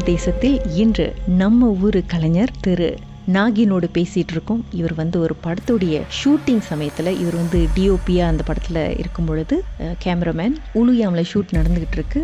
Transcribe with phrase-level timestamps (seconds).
[0.00, 2.88] நம்ம தேசத்தில் இன்று நம்ம ஊரு கலைஞர் திரு
[3.36, 9.28] நாகினோடு பேசிகிட்டு இருக்கோம் இவர் வந்து ஒரு படத்துடைய ஷூட்டிங் சமயத்தில் இவர் வந்து டிஓபியாக அந்த படத்தில் இருக்கும்
[9.30, 9.56] பொழுது
[10.04, 12.22] கேமராமேன் உளுயாமில் ஷூட் நடந்துக்கிட்டு இருக்கு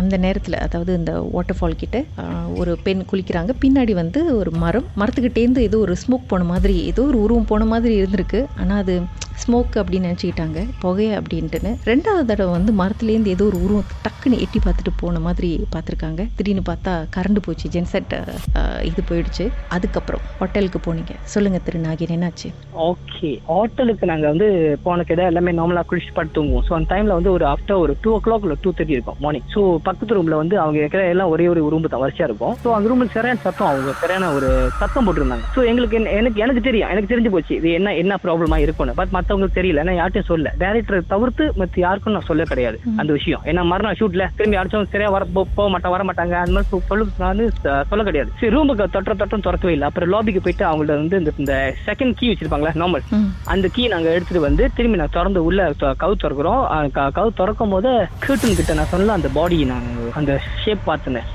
[0.00, 2.04] அந்த நேரத்தில் அதாவது இந்த வாட்டர் ஃபால் கிட்ட
[2.60, 3.52] ஒரு பெண் குளிக்கிறாங்க.
[3.64, 4.86] பின்னாடி வந்து ஒரு மரம்.
[5.02, 8.40] மரத்துக்கிட்டேருந்து ஏதோ ஒரு ஸ்மோக் போன மாதிரி ஏதோ ஒரு உருவம் போன மாதிரி இருந்திருக்கு.
[8.60, 8.94] ஆனால் அது
[9.42, 10.58] ஸ்மோக் அப்படின்னு நினச்சிக்கிட்டாங்க.
[10.82, 11.70] புகை அப்படின்ட்டுன்னு.
[11.90, 16.26] ரெண்டாவது தடவை வந்து மரத்துலேருந்து ஏதோ ஒரு உருவம் டக்குன்னு எட்டி பார்த்துட்டு போன மாதிரி பார்த்துருக்காங்க.
[16.36, 17.68] திடீர்னு பார்த்தா கரண்டு போச்சு.
[17.76, 18.14] ஜென்செட்
[18.90, 19.46] இது போயிடுச்சு.
[19.76, 21.12] அதுக்கப்புறம் ஹோட்டலுக்கு போனீங்க.
[21.24, 22.48] சொல்லுங்க திரு நாகின் என்னாச்சு?
[22.86, 24.46] ஓகே ஹோட்டலுக்கு நாங்க வந்து
[24.82, 26.64] போன கிட்ட எல்லாமே நார்மலா குளிச்சு படுத்து தூங்குவோம்.
[26.68, 29.46] ஸோ அந்த டைம்ல வந்து ஒரு ஆஃப்டர் ஒரு டூ ஓ கிளாக் இல்லை டூ தேர்ட்டி இருக்கும் மார்னிங்
[29.54, 32.54] ஸோ பக்கத்து ரூம்ல வந்து அவங்க இருக்கிற எல்லாம் ஒரே ஒரு ரூம் தான் வரிசையா இருக்கும்.
[32.62, 34.48] ஸோ அந்த ரூம்ல சரியான சத்தம் அவங்க சரியான ஒரு
[34.80, 35.46] சத்தம் போட்டிருந்தாங்க.
[35.56, 38.94] ஸோ எங்களுக்கு எனக்கு எனக்கு தெரியும் எனக்கு தெரிஞ்சு போச்சு இது என்ன என்ன ப்ராப்ளமா இருக்கும்னு.
[38.94, 43.44] பட் மத்தவங்களுக்கு தெரியல ஏன்னா யார்ட்டையும் சொல்ல டேரக்டர் தவிர்த்து மத்த யாருக்கும் நான் சொல்ல கிடையாது அந்த விஷயம்.
[43.46, 47.06] ஏன்னா மறுநாள் ஷூட்ல திரும்பி அடிச்சவங்க சரியா வர போ- போக மாட்டாங்க வர மாட்டாங்க அந்த மாதிரி சொல்லு
[47.18, 47.40] நான்
[47.90, 48.30] சொல்ல கிடையாது.
[48.40, 49.86] சரி ரூமுக்கு தொட்ட தொட்டம் திறக்கவே இல்லை.
[49.88, 53.04] அப்புறம் லாபிக்கு போயிட்டு அவங்கள்ட்ட வந்து இந்த- செகண்ட் கீ வச்சிருப்பாங்களா நார்மல்
[53.44, 55.60] அந்த கீ நாங்க எடுத்துட்டு வந்து திரும்பி நான் திறந்து உள்ள
[55.98, 56.62] கவு திறக்கிறோம்.
[57.14, 57.92] கவு திறக்கும் போது
[58.26, 60.32] கீர்டன் கிட்ட நான் சொன்ன அந்த பாடி நான் அந்த
[60.62, 61.28] ஷேப் பார்த்தேன்.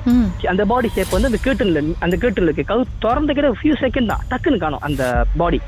[0.53, 2.67] அந்த பாடி ஷேப் வந்து அந்த கீர்டன்ல அந்த கீர்டன்ல இருக்கு.
[2.71, 5.03] கவு திறந்த கிட்ட ஃபியூ செகண்ட் தான் டக்குன்னு காணும் அந்த
[5.41, 5.59] பாடி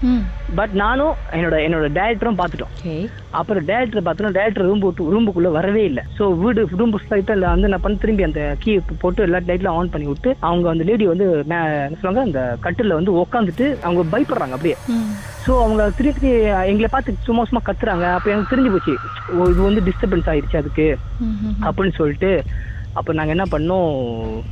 [0.60, 2.74] பட் நானும் என்னோட என்னோட டேரக்டரும் பார்த்துட்டோம்.
[3.40, 6.04] அப்புறம் டேரக்டர் பார்த்தோன்னா டேரக்டர் ரூம் விட்டு ரூமுக்குள்ள வரவே இல்லை.
[6.18, 8.72] ஸோ வீடு ரூம் சைட்டில் வந்து நான் பண்ணி திரும்பி அந்த கீ
[9.04, 11.58] போட்டு எல்லா லைட்லாம் ஆன் பண்ணி விட்டு அவங்க அந்த லேடி வந்து என்ன
[12.00, 14.78] சொல்லுவாங்க அந்த கட்டில் வந்து உட்காந்துட்டு அவங்க பயப்படுறாங்க அப்படியே.
[15.46, 16.32] ஸோ அவங்க திருப்பி
[16.72, 18.08] எங்களை பார்த்து சும்மா சும்மா கத்துறாங்க.
[18.16, 18.94] அப்போ எனக்கு தெரிஞ்சு போச்சு
[19.52, 20.88] இது வந்து டிஸ்டர்பன்ஸ் ஆயிடுச்சு அதுக்கு.
[21.68, 22.32] அப்படின்னு சொல்லிட்டு
[23.00, 23.92] அப்போ நாங்கள் என்ன பண்ணோம்?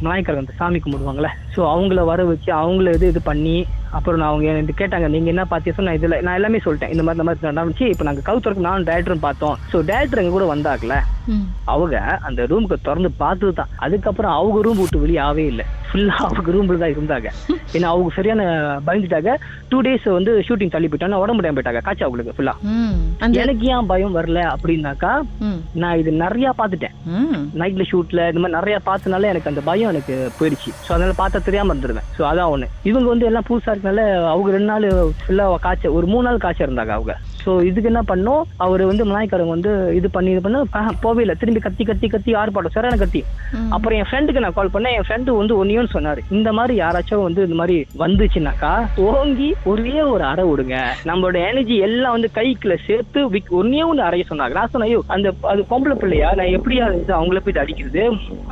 [0.05, 1.29] நாய்க்கரங்க அந்த சாமி கும்பிடுவாங்கல்ல.
[1.55, 3.55] ஸோ அவங்கள வர வச்சு அவங்கள இது இது பண்ணி
[3.97, 6.93] அப்புறம் நான் அவங்க என்கிட்ட கேட்டாங்க நீங்கள் என்ன பார்த்தியா நான் இதில் நான் எல்லாமே சொல்லிட்டேன்.
[6.93, 7.87] இந்த மாதிரி இந்த மாதிரி நடந்துச்சு.
[7.93, 9.55] இப்போ நாங்கள் கவுத்தருக்கு நானும் டேரக்டரும் பார்த்தோம்.
[9.71, 10.97] ஸோ டேரக்டர் எங்க கூட வந்தாங்கல்ல
[11.33, 11.45] ம்.
[11.73, 11.95] அவங்க
[12.29, 15.65] அந்த ரூமுக்கு திறந்து பார்த்தது தான் அதுக்கப்புறம் அவங்க ரூம் விட்டு வெளியே ஆகவே இல்லை.
[15.89, 17.27] ஃபுல்லாக அவங்க ரூம்ல தான் இருந்தாங்க.
[17.75, 18.41] ஏன்னா அவங்க சரியான
[18.87, 19.31] பயந்துட்டாங்க.
[19.71, 21.21] டூ டேஸ் வந்து ஷூட்டிங் தள்ளி போயிட்டாங்க.
[21.23, 21.81] உடம்பு முடியாம போயிட்டாங்க.
[21.87, 22.73] காய்ச்சா அவங்களுக்கு ஃபுல்லாக
[23.25, 25.13] அந்த எனக்கு ஏன் பயம் வரல அப்படின்னாக்கா
[25.83, 26.95] நான் இது நிறைய பார்த்துட்டேன்.
[27.61, 30.71] நைட்ல ஷூட்ல இந்த மாதிரி நிறைய பார்த்தனால எனக்கு அந்த பயம் எனக்கு போயிடுச்சு.
[30.85, 32.09] ஸோ அதனால பார்த்தா தெரியாம இருந்துருவேன்.
[32.17, 32.69] ஸோ அதான் ஒண்ணு.
[32.91, 34.03] இவங்க வந்து எல்லாம் புதுசா இருக்கனால
[34.33, 34.87] அவங்க ரெண்டு நாள்
[35.21, 37.15] ஃபுல்லா காய்ச்ச ஒரு மூணு நாள் காய்ச்ச இருந்தாங்க அவங்க.
[37.47, 38.41] ஸோ இதுக்கு என்ன பண்ணோம்?
[38.65, 40.61] அவர் வந்து மலாய்க்காரங்க வந்து இது பண்ணி இது பண்ண
[41.03, 41.35] போவே இல்லை.
[41.41, 43.21] திரும்பி கத்தி கத்தி கத்தி ஆர்ப்பாட்டம் சரியான கத்தி.
[43.75, 44.95] அப்புறம் என் ஃப்ரெண்டுக்கு நான் கால் பண்ணேன்.
[44.97, 46.21] என் ஃப்ரெண்டு வந்து ஒன்னையும் சொன்னாரு.
[46.37, 48.71] இந்த மாதிரி யாராச்சும் வந்து இந்த மாதிரி வந்துச்சுனாக்கா
[49.07, 50.77] ஓங்கி ஒரே ஒரு அறை விடுங்க.
[51.09, 53.23] நம்மளோட எனர்ஜி எல்லாம் வந்து கைக்குள்ள சேர்த்து
[53.59, 54.55] ஒன்னே ஒன்று அறைய சொன்னாங்க.
[54.59, 56.31] நான் சொன்னேன் ஐயோ அந்த அது பொம்பளை பிள்ளையா?
[56.39, 58.03] நான் எப்படியா இது அவங்கள போயிட்டு அடிக்கிறது?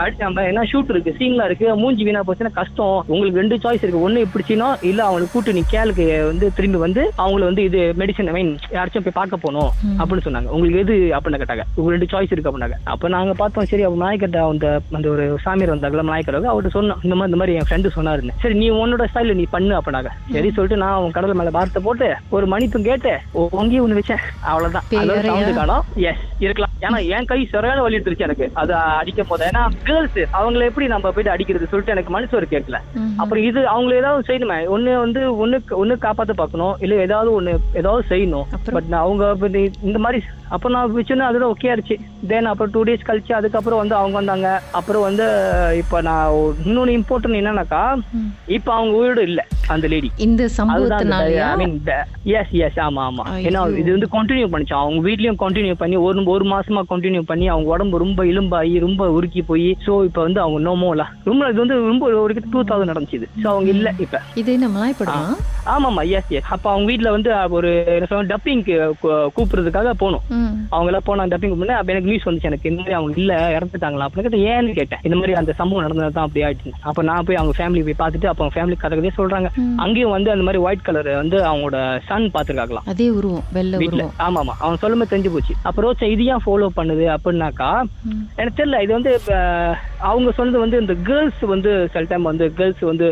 [0.03, 1.16] அடிச்சாம ஏன்னா ஷூட் இருக்கு?
[1.19, 1.67] சீன்லாம் இருக்கு.
[1.83, 2.97] மூஞ்சி வீணா போச்சுன்னா கஷ்டம்.
[3.13, 4.06] உங்களுக்கு ரெண்டு சாய்ஸ் இருக்கு.
[4.07, 8.53] ஒண்ணு இப்படிச்சுன்னா இல்ல அவங்களுக்கு கூட்டு நீ கேளுக்கு வந்து திரும்பி வந்து அவங்கள வந்து இது மெடிசன் மீன்
[8.85, 10.50] யாராச்சும் போய் பார்க்க போகணும் அப்படின்னு சொன்னாங்க.
[10.56, 11.63] உங்களுக்கு எது அப்படின்னு கேட்டாங்க.
[11.75, 15.73] உங்களுக்கு ரெண்டு சாய்ஸ் இருக்கு அப்படின்னாங்க அப்ப நாங்க பார்த்தோம் சரி அவன் நாய்க்கட்ட அந்த அந்த ஒரு சாமியார்
[15.75, 17.01] வந்தாங்களா நாய்க்கடவுக்கு அவர்கிட்ட சொன்னோம்.
[17.07, 18.35] இந்த மாதிரி இந்த மாதிரி என் ஃப்ரெண்டு சொன்னாருன்னு.
[18.44, 20.12] சரி நீ உன்னோட ஸ்டைல நீ பண்ணு அப்படின்னாங்க.
[20.35, 23.13] சரி சொல்லிட்டு நான் அவன் கடல் மேல பாரத்தை போட்டு ஒரு மணித்தும் கேட்டு
[23.62, 24.24] ஒங்கி ஒண்ணு வச்சேன்.
[25.12, 25.25] வேறயா?
[25.29, 25.85] சவுண்டு காணும்.
[26.09, 26.75] எஸ் இருக்கலாம்.
[26.81, 28.52] ஏன்னா என் கை சரியான வலி எடுத்துருச்சு எனக்கு.
[28.53, 29.46] அது அடிக்கும் போது.
[29.46, 32.78] ஏன்னா கேர்ள்ஸ் அவங்கள எப்படி நம்ம போயிட்டு அடிக்கிறது சொல்லிட்டு எனக்கு மனசு ஒரு கேட்கல.
[33.18, 34.56] அப்புறம் இது அவங்கள ஏதாவது செய்யணுமே.
[34.56, 36.75] ஒண்ணு வந்து ஒண்ணு ஒண்ணு காப்பாத்த பார்க்கணும்.
[36.80, 38.44] இல்ல ஏதாவது ஒண்ணு ஏதாவது செய்யணும்?
[38.72, 41.97] பட் அவங்க இப்ப இந்த- மாதிரி அப்ப நான் வச்சுன்னா அதுதான் ஓகே ஆயிடுச்சு
[42.28, 44.62] தென் அப்புறம் டூ டேஸ் கழிச்சு அதுக்கப்புறம் வந்து அவங்க வந்தாங்க.
[44.72, 45.24] அப்புறம் வந்து
[45.78, 46.31] இப்ப நான்
[46.66, 48.00] இன்னொன்னு இம்பார்ட்டன்ட் என்னன்னாக்கா.
[48.47, 49.47] இப்ப அவங்க உயிரோடு இல்ல.
[49.73, 51.45] அந்த லேடி இந்த சம்பவத்தினாலயா?
[51.51, 51.75] ஐ மீன்
[52.33, 53.23] எஸ் எஸ் ஆமா ஆமா.
[53.41, 53.61] ஏன்னா.
[53.79, 58.03] இது வந்து கண்டினியூ பண்ணிச்சு அவங்க வீட்லயும் கண்டினியூ பண்ணி ஒரு ஒரு மாசமா கண்டினியூ பண்ணி அவங்க உடம்பு
[58.03, 62.35] ரொம்ப இலும்பாகி ரொம்ப உருக்கி போய் சோ இப்போ வந்து அவங்க நோமோல ரொம்ப இது வந்து ரொம்ப ஒரு
[62.51, 64.21] டூ தௌசண்ட் நடந்துச்சு சோ அவங்க இல்ல இப்ப.
[64.35, 65.25] இது என்ன மலாய்ப்படமா
[65.65, 67.69] ஆமாமா எஸ் எஸ் அப்ப அவங்க வீட்ல வந்து ஒரு
[68.29, 68.75] டப்பிங்க்கு
[69.35, 70.51] கூப்பிடுறதுக்காக போகணும் ம்.
[70.71, 72.49] அவங்க எல்லாம் போனா டப்பிங் பண்ண அப்ப எனக்கு நியூஸ் வந்துச்சு.
[72.51, 74.05] எனக்கு இந்த மாதிரி அவங்க இல்ல இறந்துட்டாங்களா?
[74.07, 75.01] அப்படின்னு கேட்டு ஏன்னு கேட்டேன்.
[75.03, 76.73] இந்த மாதிரி அந்த சம்பவம் நடந்தது தான் அப்படி ஆயிடுச்சு.
[76.83, 79.49] அப்ப நான் போய் அவங்க ஃபேமிலி போய் பார்த்துட்டு அப்ப அவங்க ஃபேமிலி கதை சொல்றாங்க.
[79.79, 81.77] அங்கேயும் வந்து அந்த மாதிரி ஒயிட் கலர் வந்து அவங்களோட
[82.07, 84.01] சன் பாத்துருக்காங்களாம் அதே உருவம் வெள்ளை வீட்ல.
[84.01, 84.15] உருவம்.
[84.19, 85.56] ஆமா ஆமா அவன் சொல்லுமே தெரிஞ்சு போச்சு.
[85.63, 87.69] அப்புறம் சரி, இது ஏன் ஃபாலோ பண்ணுது அப்படின்னாக்கா.
[88.38, 89.11] எனக்கு தெரியல இது வந்து
[90.06, 93.06] அவங்க சொன்னது வந்து இந்த கேர்ள்ஸ் வந்து சில டைம் வந்து கேர்ள்ஸ் வந்து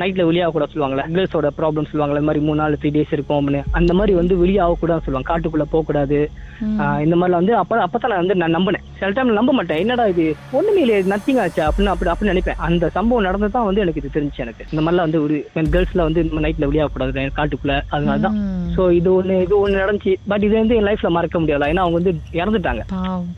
[0.00, 3.62] நைட்ல வெளியாக கூட சொல்லுவாங்கல்ல கேர்ள்ஸோட ப்ராப்ளம் சொல்லுவாங்கல்ல இந்த மாதிரி மூணு நாள் த்ரீ டேஸ் இருக்கும் அப்படின்னு.
[3.70, 5.28] அந்த மாதிரி வந்து வெளியாக கூடாதுன்னு சொல்லுவாங்க.
[5.32, 6.30] காட்டுக்குள்ள போக கூடாது
[6.60, 6.80] ம்.
[6.80, 8.84] ஆஹ் இந்த மாதிரிலாம் வந்து அப்ப அப்பதான் நான் வந்து நான் நம்பினேன்.
[8.98, 9.78] சில டைம் நம்ப மாட்டேன்.
[9.78, 10.36] என்னடா இது?
[10.52, 11.62] ஒண்ணுமே இல்லையே நத்திங் ஆச்சு?
[11.62, 12.54] அப்படின்னு அப்படி அப்படின்னு நினைப்பேன்.
[12.58, 14.64] அந்த சம்பவம் நடந்து தான் வந்து எனக்கு இது தெரிஞ்சு எனக்கு.
[14.72, 17.82] இந்த மாதிரிலாம் வந்து ஒரு கேர்ள்ஸ்ல வந்து இந்த நைட்ல வெளியாக கூடாது காட்டுக்குள்ள.
[17.88, 18.36] அதனால தான்.
[18.76, 20.14] சோ இது ஒண்ணு இது ஒண்ணு நடந்துச்சு.
[20.28, 21.70] பட் இது வந்து என் லைஃப்ல மறக்க முடியல.
[21.72, 22.82] ஏன்னா அவங்க வந்து இறந்துட்டாங்க.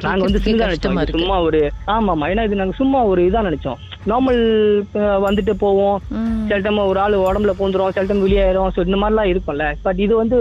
[0.02, 2.30] நாங்க வந்து கேட்கறதுக்கே சின்னதா கஷ்டமா நினைச்சோம் சும்மா ஒரு ஆமாமா.
[2.32, 3.80] ஏன்னா இது நாங்க சும்மா ஒரு இதா நினைச்சோம்.
[4.10, 4.40] நார்மல்
[5.26, 5.98] வந்துட்டு போவோம்.
[6.48, 9.66] சில டைம் ஒரு ஆள் உடம்புல பூந்துரும் சில டைம் வெளியாயிரும் ஸோ இந்த மாதிரிலாம் இருக்கும்ல.
[9.86, 10.38] பட் இது வந்து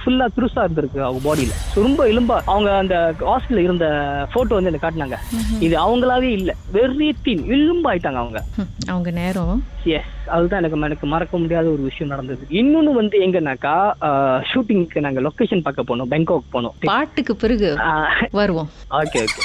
[0.00, 1.54] ஃபுல்லா துருசா இருந்திருக்கு அவங்க பாடியில
[1.84, 2.96] ரொம்ப எலும்பா அவங்க அந்த
[3.30, 3.86] ஹாஸ்டல்ல இருந்த
[4.34, 5.18] போட்டோ வந்து எனக்கு காட்டினாங்க.
[5.66, 6.50] இது அவங்களாவே இல்ல.
[6.76, 8.42] வெரி தீன் எலும்பாயிட்டாங்க அவங்க.
[8.92, 9.56] அவங்க நேரம்.
[9.96, 12.42] எஸ் அதுதான் எனக்கு எனக்கு மறக்க முடியாத ஒரு விஷயம் நடந்தது.
[12.60, 13.74] இன்னொன்னு வந்து எங்கனாக்கா
[14.50, 16.10] ஷூட்டிங்க்கு நாங்க லொகேஷன் பார்க்க போனோம்.
[16.14, 16.74] பெங்காக் போனோம்.
[16.92, 17.70] பாட்டுக்கு பிறகு
[18.40, 18.70] வருவோம்.
[19.02, 19.44] Okay okay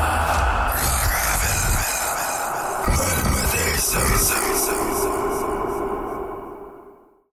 [4.21, 5.00] Brisa.